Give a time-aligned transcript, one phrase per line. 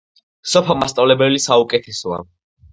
[0.53, 2.21] სოფო მასწავლებელი საუკეთესოა